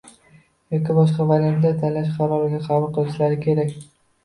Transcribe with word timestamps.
yoki 0.75 0.95
boshqa 0.99 1.27
variantni 1.33 1.73
tanlash 1.85 2.11
qarorini 2.17 2.65
qabul 2.71 2.93
qilishlari 2.99 3.41
kerak. 3.47 3.79